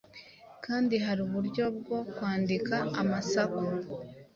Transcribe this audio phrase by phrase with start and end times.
[0.65, 3.63] kandi hari uburyo bwo kwandika amasaku